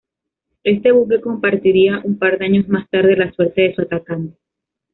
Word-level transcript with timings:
Este 0.63 0.91
buque 0.91 1.21
compartiría 1.21 2.01
un 2.03 2.17
par 2.17 2.39
de 2.39 2.45
años 2.45 2.67
más 2.67 2.89
tarde 2.89 3.15
la 3.15 3.31
suerte 3.33 3.61
de 3.61 3.75
su 3.75 3.83
atacante. 3.83 4.35